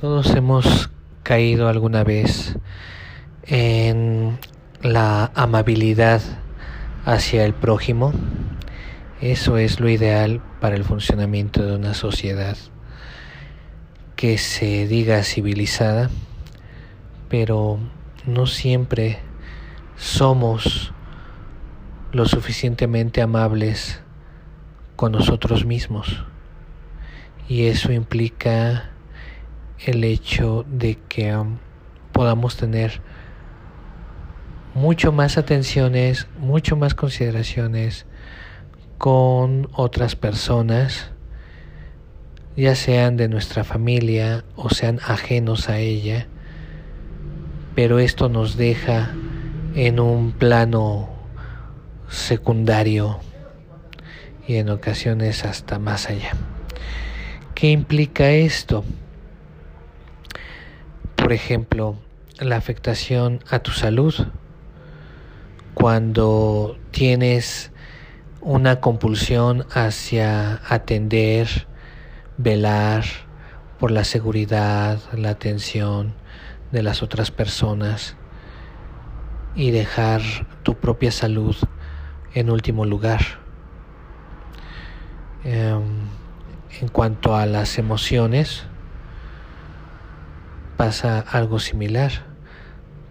Todos 0.00 0.30
hemos 0.36 0.90
caído 1.24 1.68
alguna 1.68 2.04
vez 2.04 2.56
en 3.42 4.38
la 4.80 5.32
amabilidad 5.34 6.22
hacia 7.04 7.44
el 7.44 7.52
prójimo. 7.52 8.12
Eso 9.20 9.58
es 9.58 9.80
lo 9.80 9.88
ideal 9.88 10.40
para 10.60 10.76
el 10.76 10.84
funcionamiento 10.84 11.66
de 11.66 11.74
una 11.74 11.94
sociedad 11.94 12.56
que 14.14 14.38
se 14.38 14.86
diga 14.86 15.24
civilizada, 15.24 16.10
pero 17.28 17.80
no 18.24 18.46
siempre 18.46 19.18
somos 19.96 20.92
lo 22.12 22.26
suficientemente 22.26 23.20
amables 23.20 24.00
con 24.94 25.10
nosotros 25.10 25.64
mismos. 25.64 26.24
Y 27.48 27.64
eso 27.64 27.90
implica 27.90 28.92
el 29.84 30.04
hecho 30.04 30.64
de 30.68 30.98
que 31.08 31.36
um, 31.36 31.58
podamos 32.12 32.56
tener 32.56 33.00
mucho 34.74 35.12
más 35.12 35.38
atenciones, 35.38 36.26
mucho 36.38 36.76
más 36.76 36.94
consideraciones 36.94 38.06
con 38.96 39.68
otras 39.72 40.16
personas, 40.16 41.10
ya 42.56 42.74
sean 42.74 43.16
de 43.16 43.28
nuestra 43.28 43.62
familia 43.62 44.44
o 44.56 44.70
sean 44.70 44.98
ajenos 45.06 45.68
a 45.68 45.78
ella, 45.78 46.26
pero 47.74 48.00
esto 48.00 48.28
nos 48.28 48.56
deja 48.56 49.14
en 49.74 50.00
un 50.00 50.32
plano 50.32 51.08
secundario 52.08 53.20
y 54.48 54.56
en 54.56 54.70
ocasiones 54.70 55.44
hasta 55.44 55.78
más 55.78 56.08
allá. 56.08 56.32
¿Qué 57.54 57.70
implica 57.70 58.30
esto? 58.30 58.84
Por 61.28 61.34
ejemplo, 61.34 61.94
la 62.40 62.56
afectación 62.56 63.40
a 63.50 63.58
tu 63.58 63.70
salud. 63.70 64.14
Cuando 65.74 66.78
tienes 66.90 67.70
una 68.40 68.80
compulsión 68.80 69.66
hacia 69.70 70.62
atender, 70.74 71.66
velar 72.38 73.04
por 73.78 73.90
la 73.90 74.04
seguridad, 74.04 75.00
la 75.12 75.28
atención 75.28 76.14
de 76.72 76.82
las 76.82 77.02
otras 77.02 77.30
personas 77.30 78.16
y 79.54 79.70
dejar 79.70 80.22
tu 80.62 80.76
propia 80.76 81.12
salud 81.12 81.56
en 82.32 82.48
último 82.48 82.86
lugar. 82.86 83.20
Em, 85.44 85.82
en 86.80 86.88
cuanto 86.88 87.36
a 87.36 87.44
las 87.44 87.76
emociones, 87.76 88.64
pasa 90.78 91.18
algo 91.18 91.58
similar. 91.58 92.12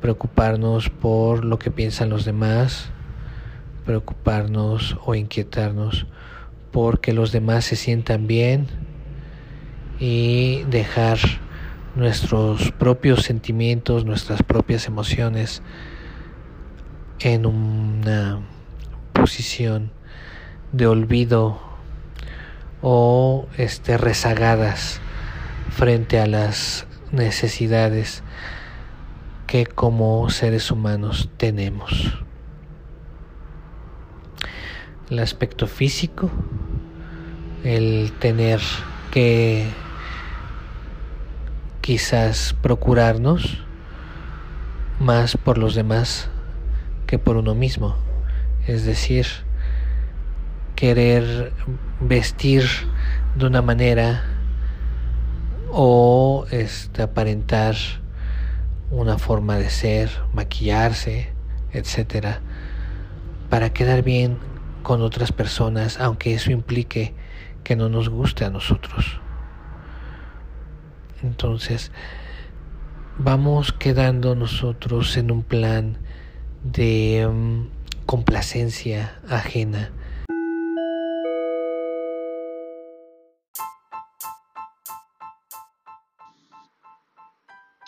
Preocuparnos 0.00 0.88
por 0.88 1.44
lo 1.44 1.58
que 1.58 1.72
piensan 1.72 2.10
los 2.10 2.24
demás, 2.24 2.90
preocuparnos 3.84 4.96
o 5.04 5.16
inquietarnos 5.16 6.06
porque 6.70 7.12
los 7.12 7.32
demás 7.32 7.64
se 7.64 7.74
sientan 7.74 8.28
bien 8.28 8.68
y 9.98 10.62
dejar 10.70 11.18
nuestros 11.96 12.70
propios 12.70 13.24
sentimientos, 13.24 14.04
nuestras 14.04 14.44
propias 14.44 14.86
emociones 14.86 15.60
en 17.18 17.46
una 17.46 18.42
posición 19.12 19.90
de 20.70 20.86
olvido 20.86 21.60
o 22.80 23.48
este 23.56 23.98
rezagadas 23.98 25.00
frente 25.70 26.20
a 26.20 26.26
las 26.26 26.86
necesidades 27.12 28.22
que 29.46 29.66
como 29.66 30.28
seres 30.30 30.70
humanos 30.70 31.28
tenemos. 31.36 32.18
El 35.10 35.20
aspecto 35.20 35.66
físico, 35.66 36.30
el 37.62 38.12
tener 38.18 38.60
que 39.10 39.68
quizás 41.80 42.54
procurarnos 42.60 43.62
más 44.98 45.36
por 45.36 45.58
los 45.58 45.74
demás 45.74 46.28
que 47.06 47.18
por 47.18 47.36
uno 47.36 47.54
mismo. 47.54 47.96
Es 48.66 48.84
decir, 48.84 49.26
querer 50.74 51.52
vestir 52.00 52.64
de 53.36 53.46
una 53.46 53.62
manera 53.62 54.35
o 55.78 56.46
este, 56.50 57.02
aparentar 57.02 57.76
una 58.90 59.18
forma 59.18 59.58
de 59.58 59.68
ser, 59.68 60.10
maquillarse, 60.32 61.28
etcétera, 61.70 62.40
para 63.50 63.74
quedar 63.74 64.02
bien 64.02 64.38
con 64.82 65.02
otras 65.02 65.32
personas, 65.32 66.00
aunque 66.00 66.32
eso 66.32 66.50
implique 66.50 67.14
que 67.62 67.76
no 67.76 67.90
nos 67.90 68.08
guste 68.08 68.46
a 68.46 68.50
nosotros. 68.50 69.20
Entonces, 71.22 71.92
vamos 73.18 73.74
quedando 73.74 74.34
nosotros 74.34 75.14
en 75.18 75.30
un 75.30 75.42
plan 75.42 75.98
de 76.64 77.26
um, 77.28 77.68
complacencia 78.06 79.20
ajena 79.28 79.90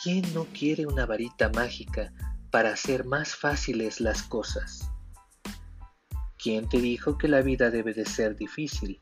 ¿Quién 0.00 0.32
no 0.32 0.44
quiere 0.44 0.86
una 0.86 1.06
varita 1.06 1.48
mágica 1.48 2.12
para 2.52 2.70
hacer 2.70 3.04
más 3.04 3.34
fáciles 3.34 4.00
las 4.00 4.22
cosas? 4.22 4.88
¿Quién 6.40 6.68
te 6.68 6.80
dijo 6.80 7.18
que 7.18 7.26
la 7.26 7.42
vida 7.42 7.70
debe 7.70 7.92
de 7.92 8.06
ser 8.06 8.36
difícil? 8.36 9.00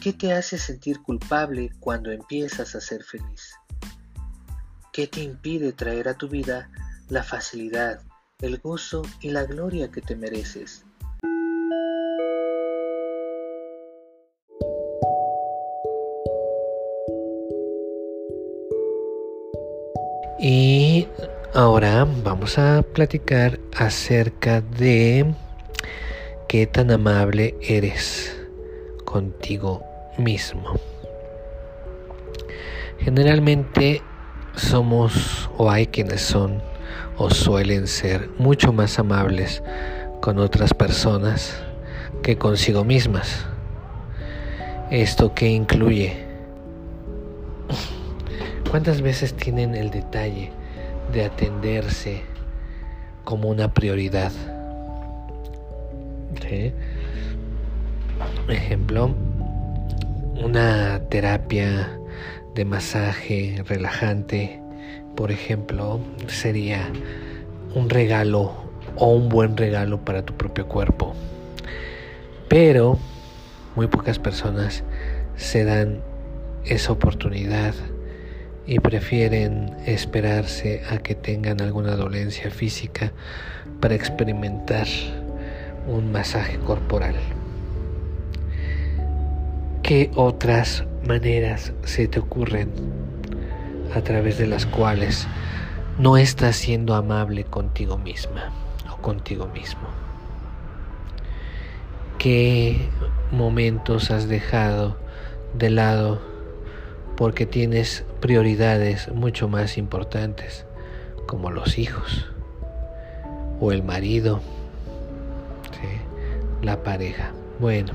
¿Qué 0.00 0.12
te 0.12 0.32
hace 0.32 0.58
sentir 0.58 1.00
culpable 1.02 1.70
cuando 1.78 2.10
empiezas 2.10 2.74
a 2.74 2.80
ser 2.80 3.04
feliz? 3.04 3.54
¿Qué 4.92 5.06
te 5.06 5.22
impide 5.22 5.72
traer 5.72 6.08
a 6.08 6.14
tu 6.14 6.28
vida 6.28 6.68
la 7.08 7.22
facilidad, 7.22 8.02
el 8.40 8.58
gozo 8.58 9.02
y 9.20 9.30
la 9.30 9.44
gloria 9.44 9.92
que 9.92 10.00
te 10.00 10.16
mereces? 10.16 10.84
Y 20.44 21.06
ahora 21.54 22.04
vamos 22.24 22.58
a 22.58 22.82
platicar 22.82 23.60
acerca 23.76 24.60
de 24.60 25.34
qué 26.48 26.66
tan 26.66 26.90
amable 26.90 27.54
eres 27.60 28.36
contigo 29.04 29.84
mismo. 30.18 30.80
Generalmente 32.98 34.02
somos 34.56 35.48
o 35.58 35.70
hay 35.70 35.86
quienes 35.86 36.22
son 36.22 36.60
o 37.18 37.30
suelen 37.30 37.86
ser 37.86 38.28
mucho 38.36 38.72
más 38.72 38.98
amables 38.98 39.62
con 40.20 40.40
otras 40.40 40.74
personas 40.74 41.62
que 42.24 42.36
consigo 42.36 42.82
mismas. 42.82 43.46
¿Esto 44.90 45.36
que 45.36 45.46
incluye? 45.46 46.31
¿Cuántas 48.72 49.02
veces 49.02 49.34
tienen 49.34 49.74
el 49.74 49.90
detalle 49.90 50.50
de 51.12 51.26
atenderse 51.26 52.22
como 53.22 53.50
una 53.50 53.74
prioridad? 53.74 54.32
Ejemplo, 58.48 59.14
una 60.42 61.02
terapia 61.10 62.00
de 62.54 62.64
masaje 62.64 63.62
relajante, 63.68 64.62
por 65.16 65.30
ejemplo, 65.30 66.00
sería 66.28 66.88
un 67.74 67.90
regalo 67.90 68.54
o 68.96 69.08
un 69.12 69.28
buen 69.28 69.54
regalo 69.58 70.02
para 70.02 70.24
tu 70.24 70.32
propio 70.32 70.66
cuerpo. 70.66 71.12
Pero 72.48 72.98
muy 73.76 73.88
pocas 73.88 74.18
personas 74.18 74.82
se 75.36 75.62
dan 75.64 76.00
esa 76.64 76.92
oportunidad 76.92 77.74
y 78.66 78.78
prefieren 78.78 79.76
esperarse 79.86 80.82
a 80.90 80.98
que 80.98 81.14
tengan 81.14 81.60
alguna 81.60 81.96
dolencia 81.96 82.50
física 82.50 83.12
para 83.80 83.94
experimentar 83.94 84.86
un 85.88 86.12
masaje 86.12 86.58
corporal. 86.58 87.14
¿Qué 89.82 90.10
otras 90.14 90.84
maneras 91.06 91.72
se 91.84 92.06
te 92.06 92.20
ocurren 92.20 92.70
a 93.94 94.00
través 94.02 94.38
de 94.38 94.46
las 94.46 94.64
cuales 94.64 95.26
no 95.98 96.16
estás 96.16 96.56
siendo 96.56 96.94
amable 96.94 97.44
contigo 97.44 97.98
misma 97.98 98.52
o 98.92 99.02
contigo 99.02 99.48
mismo? 99.48 99.88
¿Qué 102.18 102.88
momentos 103.32 104.12
has 104.12 104.28
dejado 104.28 104.96
de 105.58 105.70
lado 105.70 106.31
porque 107.16 107.46
tienes 107.46 108.04
prioridades 108.20 109.08
mucho 109.12 109.48
más 109.48 109.78
importantes, 109.78 110.66
como 111.26 111.50
los 111.50 111.78
hijos 111.78 112.26
o 113.60 113.72
el 113.72 113.82
marido, 113.82 114.40
la 116.62 116.82
pareja. 116.82 117.32
Bueno, 117.58 117.92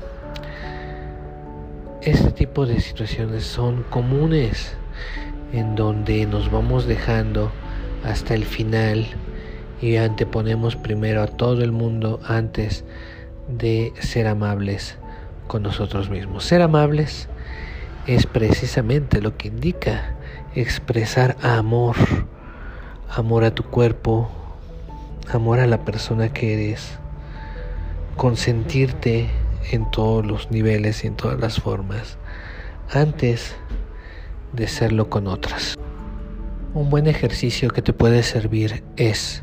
este 2.02 2.30
tipo 2.32 2.66
de 2.66 2.80
situaciones 2.80 3.44
son 3.44 3.82
comunes 3.84 4.76
en 5.52 5.74
donde 5.74 6.26
nos 6.26 6.50
vamos 6.50 6.86
dejando 6.86 7.50
hasta 8.04 8.34
el 8.34 8.44
final 8.44 9.06
y 9.80 9.96
anteponemos 9.96 10.76
primero 10.76 11.22
a 11.22 11.26
todo 11.26 11.62
el 11.62 11.72
mundo 11.72 12.20
antes 12.24 12.84
de 13.48 13.92
ser 14.00 14.26
amables 14.26 14.98
con 15.46 15.62
nosotros 15.62 16.10
mismos. 16.10 16.44
Ser 16.44 16.62
amables 16.62 17.28
es 18.08 18.26
precisamente 18.26 19.20
lo 19.20 19.36
que 19.36 19.48
indica 19.48 20.16
expresar 20.54 21.36
amor, 21.42 21.94
amor 23.14 23.44
a 23.44 23.54
tu 23.54 23.64
cuerpo, 23.64 24.30
amor 25.30 25.60
a 25.60 25.66
la 25.66 25.84
persona 25.84 26.32
que 26.32 26.54
eres, 26.54 26.98
consentirte 28.16 29.28
en 29.70 29.90
todos 29.90 30.24
los 30.24 30.50
niveles 30.50 31.04
y 31.04 31.08
en 31.08 31.16
todas 31.16 31.38
las 31.38 31.60
formas 31.60 32.16
antes 32.90 33.54
de 34.54 34.68
serlo 34.68 35.10
con 35.10 35.26
otras. 35.26 35.76
Un 36.72 36.88
buen 36.88 37.08
ejercicio 37.08 37.68
que 37.68 37.82
te 37.82 37.92
puede 37.92 38.22
servir 38.22 38.84
es 38.96 39.42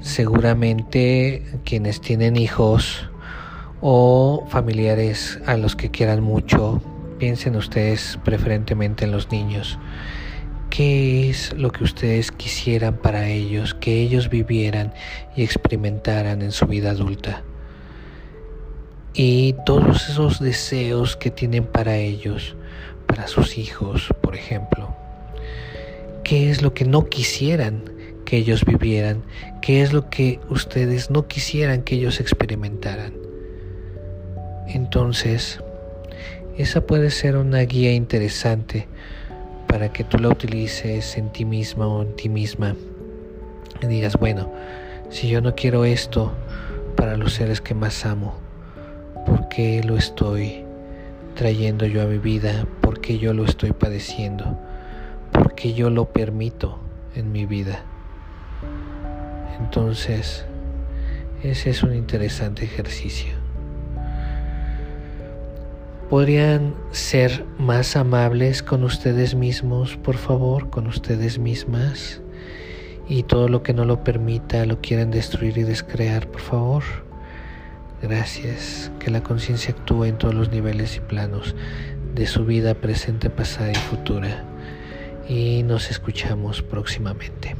seguramente 0.00 1.42
quienes 1.66 2.00
tienen 2.00 2.36
hijos 2.36 3.10
o 3.82 4.46
familiares 4.48 5.38
a 5.44 5.58
los 5.58 5.76
que 5.76 5.90
quieran 5.90 6.22
mucho, 6.22 6.80
piensen 7.18 7.56
ustedes 7.56 8.18
preferentemente 8.24 9.04
en 9.04 9.12
los 9.12 9.30
niños. 9.30 9.78
¿Qué 10.70 11.30
es 11.30 11.52
lo 11.56 11.70
que 11.70 11.84
ustedes 11.84 12.32
quisieran 12.32 12.96
para 12.96 13.28
ellos, 13.28 13.74
que 13.74 14.02
ellos 14.02 14.28
vivieran 14.28 14.92
y 15.36 15.42
experimentaran 15.42 16.42
en 16.42 16.52
su 16.52 16.66
vida 16.66 16.90
adulta? 16.90 17.42
Y 19.12 19.54
todos 19.64 20.08
esos 20.08 20.40
deseos 20.40 21.16
que 21.16 21.30
tienen 21.30 21.64
para 21.64 21.96
ellos, 21.96 22.56
para 23.06 23.28
sus 23.28 23.56
hijos, 23.58 24.08
por 24.20 24.34
ejemplo. 24.34 24.94
¿Qué 26.24 26.50
es 26.50 26.62
lo 26.62 26.74
que 26.74 26.84
no 26.84 27.06
quisieran 27.06 27.84
que 28.24 28.38
ellos 28.38 28.64
vivieran? 28.64 29.22
¿Qué 29.62 29.82
es 29.82 29.92
lo 29.92 30.10
que 30.10 30.40
ustedes 30.48 31.10
no 31.10 31.28
quisieran 31.28 31.82
que 31.82 31.94
ellos 31.94 32.18
experimentaran? 32.18 33.12
Entonces, 34.66 35.60
esa 36.56 36.80
puede 36.82 37.10
ser 37.10 37.36
una 37.36 37.60
guía 37.60 37.92
interesante 37.92 38.86
para 39.66 39.92
que 39.92 40.04
tú 40.04 40.18
la 40.18 40.28
utilices 40.28 41.16
en 41.16 41.30
ti 41.30 41.44
misma 41.44 41.88
o 41.88 42.02
en 42.02 42.14
ti 42.14 42.28
misma. 42.28 42.76
Y 43.82 43.86
digas, 43.88 44.16
bueno, 44.16 44.52
si 45.10 45.28
yo 45.28 45.40
no 45.40 45.56
quiero 45.56 45.84
esto 45.84 46.32
para 46.96 47.16
los 47.16 47.32
seres 47.32 47.60
que 47.60 47.74
más 47.74 48.06
amo, 48.06 48.34
¿por 49.26 49.48
qué 49.48 49.82
lo 49.82 49.96
estoy 49.96 50.64
trayendo 51.34 51.86
yo 51.86 52.02
a 52.02 52.06
mi 52.06 52.18
vida? 52.18 52.66
¿Por 52.80 53.00
qué 53.00 53.18
yo 53.18 53.34
lo 53.34 53.44
estoy 53.44 53.72
padeciendo? 53.72 54.56
¿Por 55.32 55.56
qué 55.56 55.74
yo 55.74 55.90
lo 55.90 56.12
permito 56.12 56.78
en 57.16 57.32
mi 57.32 57.46
vida? 57.46 57.82
Entonces, 59.58 60.44
ese 61.42 61.70
es 61.70 61.82
un 61.82 61.94
interesante 61.94 62.64
ejercicio 62.64 63.43
podrían 66.14 66.76
ser 66.92 67.44
más 67.58 67.96
amables 67.96 68.62
con 68.62 68.84
ustedes 68.84 69.34
mismos, 69.34 69.96
por 69.96 70.16
favor, 70.16 70.70
con 70.70 70.86
ustedes 70.86 71.40
mismas. 71.40 72.22
Y 73.08 73.24
todo 73.24 73.48
lo 73.48 73.64
que 73.64 73.74
no 73.74 73.84
lo 73.84 74.04
permita 74.04 74.64
lo 74.64 74.80
quieren 74.80 75.10
destruir 75.10 75.58
y 75.58 75.64
descrear, 75.64 76.28
por 76.28 76.40
favor. 76.40 76.84
Gracias. 78.00 78.92
Que 79.00 79.10
la 79.10 79.24
conciencia 79.24 79.74
actúe 79.74 80.04
en 80.04 80.16
todos 80.16 80.34
los 80.34 80.52
niveles 80.52 80.98
y 80.98 81.00
planos 81.00 81.56
de 82.14 82.26
su 82.26 82.44
vida 82.44 82.74
presente, 82.74 83.28
pasada 83.28 83.72
y 83.72 83.74
futura. 83.74 84.44
Y 85.28 85.64
nos 85.64 85.90
escuchamos 85.90 86.62
próximamente. 86.62 87.56